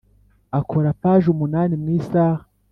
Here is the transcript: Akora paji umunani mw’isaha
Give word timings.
Akora 0.59 0.89
paji 1.01 1.27
umunani 1.33 1.75
mw’isaha 1.81 2.43